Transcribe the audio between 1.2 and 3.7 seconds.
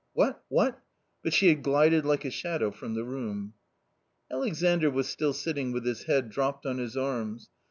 fiut she had glided like a shadow from the room.